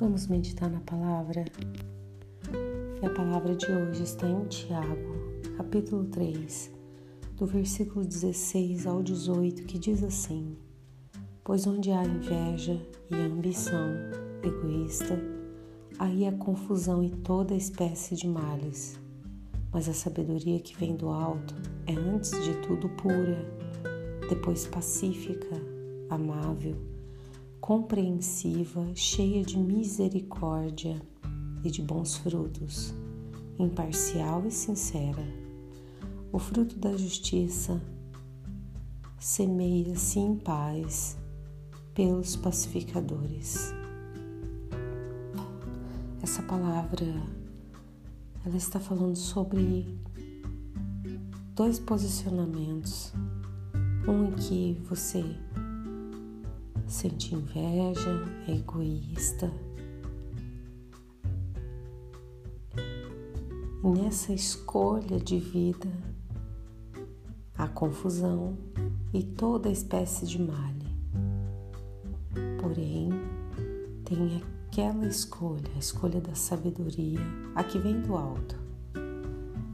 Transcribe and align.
Vamos 0.00 0.26
meditar 0.26 0.68
na 0.68 0.80
palavra. 0.80 1.44
E 3.00 3.06
a 3.06 3.10
palavra 3.10 3.54
de 3.54 3.70
hoje 3.70 4.02
está 4.02 4.28
em 4.28 4.44
Tiago, 4.46 5.14
capítulo 5.56 6.04
3, 6.06 6.72
do 7.36 7.46
versículo 7.46 8.04
16 8.04 8.88
ao 8.88 9.04
18, 9.04 9.62
que 9.62 9.78
diz 9.78 10.02
assim: 10.02 10.56
Pois 11.44 11.64
onde 11.68 11.92
há 11.92 12.02
inveja 12.02 12.84
e 13.08 13.14
ambição 13.14 13.88
egoísta, 14.42 15.16
aí 16.00 16.26
há 16.26 16.32
confusão 16.32 17.00
e 17.00 17.10
toda 17.10 17.54
espécie 17.54 18.16
de 18.16 18.26
males. 18.26 18.98
Mas 19.72 19.88
a 19.88 19.92
sabedoria 19.92 20.58
que 20.58 20.76
vem 20.76 20.96
do 20.96 21.08
alto 21.08 21.54
é 21.86 21.94
antes 21.94 22.32
de 22.42 22.52
tudo 22.62 22.88
pura, 22.88 23.46
depois 24.28 24.66
pacífica, 24.66 25.54
amável 26.10 26.93
compreensiva, 27.64 28.94
cheia 28.94 29.42
de 29.42 29.56
misericórdia 29.56 31.00
e 31.64 31.70
de 31.70 31.80
bons 31.80 32.14
frutos, 32.14 32.92
imparcial 33.58 34.46
e 34.46 34.50
sincera. 34.50 35.26
O 36.30 36.38
fruto 36.38 36.78
da 36.78 36.94
justiça 36.94 37.80
semeia-se 39.18 40.18
em 40.18 40.36
paz 40.36 41.16
pelos 41.94 42.36
pacificadores. 42.36 43.72
Essa 46.22 46.42
palavra 46.42 47.06
ela 48.44 48.56
está 48.58 48.78
falando 48.78 49.16
sobre 49.16 49.98
dois 51.56 51.78
posicionamentos. 51.78 53.10
Um 54.06 54.26
em 54.26 54.32
que 54.32 54.78
você 54.86 55.24
sente 56.86 57.34
inveja, 57.34 58.24
é 58.48 58.52
egoísta. 58.52 59.52
E 63.82 63.88
nessa 63.88 64.32
escolha 64.32 65.18
de 65.18 65.38
vida, 65.38 65.88
há 67.56 67.68
confusão 67.68 68.56
e 69.12 69.22
toda 69.22 69.68
espécie 69.70 70.26
de 70.26 70.40
malha. 70.40 70.94
Porém, 72.60 73.10
tem 74.04 74.42
aquela 74.68 75.06
escolha, 75.06 75.70
a 75.74 75.78
escolha 75.78 76.20
da 76.20 76.34
sabedoria, 76.34 77.20
a 77.54 77.62
que 77.62 77.78
vem 77.78 78.00
do 78.00 78.16
alto. 78.16 78.58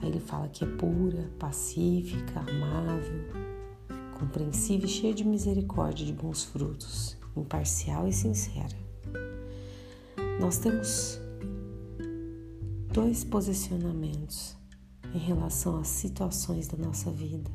Aí 0.00 0.08
ele 0.08 0.20
fala 0.20 0.48
que 0.48 0.64
é 0.64 0.66
pura, 0.66 1.30
pacífica, 1.38 2.40
amável, 2.40 3.51
compreensiva 4.22 4.86
e 4.86 4.88
cheia 4.88 5.12
de 5.12 5.24
misericórdia 5.24 6.04
e 6.04 6.06
de 6.06 6.12
bons 6.12 6.44
frutos, 6.44 7.16
imparcial 7.36 8.06
e 8.06 8.12
sincera. 8.12 8.76
Nós 10.40 10.58
temos 10.58 11.20
dois 12.92 13.24
posicionamentos 13.24 14.56
em 15.12 15.18
relação 15.18 15.76
às 15.78 15.88
situações 15.88 16.68
da 16.68 16.78
nossa 16.78 17.10
vida. 17.10 17.50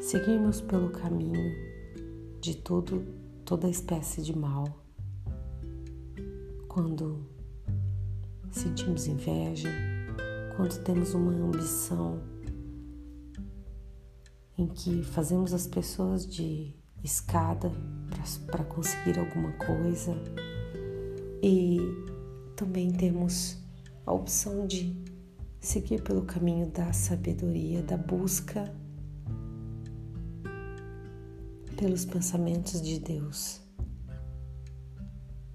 Seguirmos 0.00 0.62
pelo 0.62 0.88
caminho 0.88 1.54
de 2.40 2.56
tudo, 2.56 3.04
toda 3.44 3.68
espécie 3.68 4.22
de 4.22 4.36
mal. 4.36 4.64
Quando 6.66 7.26
sentimos 8.50 9.06
inveja, 9.06 9.68
quando 10.56 10.82
temos 10.82 11.12
uma 11.12 11.32
ambição 11.32 12.35
em 14.58 14.66
que 14.66 15.02
fazemos 15.02 15.52
as 15.52 15.66
pessoas 15.66 16.26
de 16.26 16.74
escada 17.04 17.70
para 18.50 18.64
conseguir 18.64 19.18
alguma 19.18 19.52
coisa 19.52 20.14
e 21.42 21.78
também 22.56 22.90
temos 22.90 23.58
a 24.04 24.12
opção 24.12 24.66
de 24.66 24.96
seguir 25.60 26.02
pelo 26.02 26.22
caminho 26.22 26.70
da 26.70 26.92
sabedoria, 26.92 27.82
da 27.82 27.96
busca 27.96 28.72
pelos 31.76 32.04
pensamentos 32.04 32.80
de 32.80 32.98
Deus. 32.98 33.60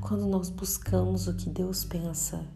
Quando 0.00 0.26
nós 0.26 0.48
buscamos 0.48 1.26
o 1.26 1.34
que 1.34 1.50
Deus 1.50 1.84
pensa 1.84 2.46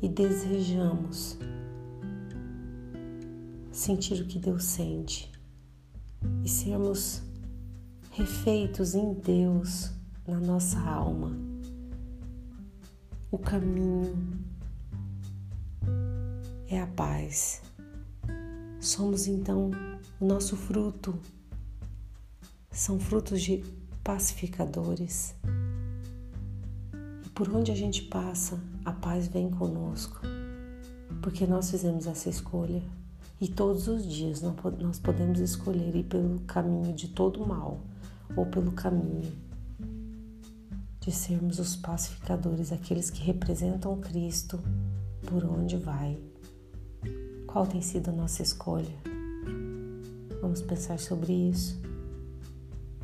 e 0.00 0.08
desejamos 0.08 1.38
sentir 3.72 4.20
o 4.20 4.26
que 4.26 4.38
Deus 4.38 4.64
sente 4.64 5.32
e 6.44 6.48
sermos 6.48 7.22
refeitos 8.10 8.94
em 8.94 9.14
Deus 9.14 9.90
na 10.28 10.38
nossa 10.38 10.78
alma. 10.78 11.34
O 13.30 13.38
caminho 13.38 14.14
é 16.68 16.80
a 16.80 16.86
paz. 16.86 17.62
Somos 18.78 19.26
então 19.26 19.70
o 20.20 20.26
nosso 20.26 20.56
fruto, 20.56 21.18
são 22.70 23.00
frutos 23.00 23.40
de 23.40 23.64
pacificadores. 24.04 25.34
E 27.24 27.28
por 27.30 27.48
onde 27.54 27.72
a 27.72 27.74
gente 27.74 28.02
passa, 28.02 28.60
a 28.84 28.92
paz 28.92 29.28
vem 29.28 29.50
conosco, 29.50 30.20
porque 31.22 31.46
nós 31.46 31.70
fizemos 31.70 32.06
essa 32.06 32.28
escolha. 32.28 32.82
E 33.42 33.48
todos 33.48 33.88
os 33.88 34.06
dias 34.06 34.40
nós 34.40 35.00
podemos 35.00 35.40
escolher 35.40 35.96
ir 35.96 36.04
pelo 36.04 36.38
caminho 36.42 36.94
de 36.94 37.08
todo 37.08 37.44
mal 37.44 37.80
ou 38.36 38.46
pelo 38.46 38.70
caminho 38.70 39.32
de 41.00 41.10
sermos 41.10 41.58
os 41.58 41.74
pacificadores, 41.74 42.70
aqueles 42.70 43.10
que 43.10 43.20
representam 43.20 44.00
Cristo 44.00 44.60
por 45.26 45.44
onde 45.44 45.76
vai. 45.76 46.16
Qual 47.48 47.66
tem 47.66 47.82
sido 47.82 48.10
a 48.10 48.12
nossa 48.12 48.44
escolha? 48.44 48.94
Vamos 50.40 50.62
pensar 50.62 51.00
sobre 51.00 51.32
isso. 51.32 51.82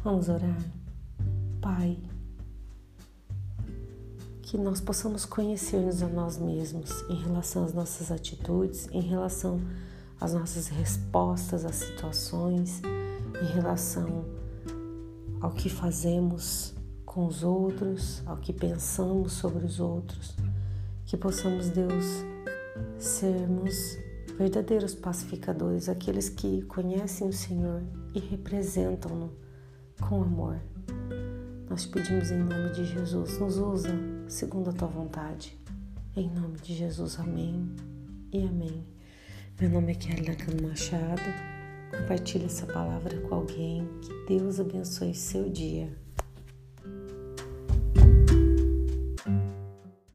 Vamos 0.05 0.29
orar. 0.29 0.63
Pai, 1.61 1.99
que 4.43 4.57
nós 4.57 4.81
possamos 4.81 5.25
conhecer-nos 5.25 6.01
a 6.01 6.07
nós 6.07 6.39
mesmos 6.39 6.93
em 7.11 7.21
relação 7.25 7.65
às 7.65 7.75
nossas 7.75 8.13
atitudes, 8.13 8.87
em 8.93 9.01
relação 9.01 9.61
as 10.21 10.35
nossas 10.35 10.69
respostas 10.69 11.65
às 11.65 11.77
situações 11.77 12.83
em 13.41 13.47
relação 13.55 14.25
ao 15.41 15.51
que 15.51 15.69
fazemos 15.69 16.75
com 17.05 17.27
os 17.27 17.43
outros, 17.43 18.23
ao 18.27 18.37
que 18.37 18.53
pensamos 18.53 19.33
sobre 19.33 19.65
os 19.65 19.81
outros, 19.81 20.35
que 21.07 21.17
possamos, 21.17 21.71
Deus, 21.71 22.05
sermos 22.99 23.97
verdadeiros 24.37 24.95
pacificadores, 24.95 25.89
aqueles 25.89 26.29
que 26.29 26.63
conhecem 26.63 27.29
o 27.29 27.33
Senhor 27.33 27.83
e 28.15 28.19
representam-no 28.19 29.33
com 30.01 30.23
amor. 30.23 30.61
Nós 31.69 31.87
pedimos 31.87 32.31
em 32.31 32.39
nome 32.39 32.73
de 32.73 32.85
Jesus, 32.85 33.39
nos 33.39 33.59
usa 33.59 33.95
segundo 34.29 34.71
a 34.71 34.73
tua 34.73 34.89
vontade. 34.89 35.57
Em 36.17 36.29
nome 36.31 36.59
de 36.59 36.75
Jesus, 36.75 37.19
amém 37.19 37.75
e 38.33 38.45
amém. 38.45 38.98
Meu 39.61 39.71
nome 39.71 39.91
é 39.91 39.95
Kelly 39.97 40.29
Nakano 40.29 40.69
Machado. 40.69 41.21
Compartilhe 41.91 42.45
essa 42.45 42.65
palavra 42.65 43.21
com 43.23 43.35
alguém. 43.35 43.89
Que 44.01 44.39
Deus 44.39 44.61
abençoe 44.61 45.13
seu 45.13 45.51
dia. 45.51 45.93